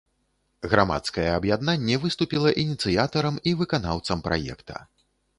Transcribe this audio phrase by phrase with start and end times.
[0.71, 4.79] Грамадскае аб'яднанне выступіла ініцыятарам і выканаўцам праекта.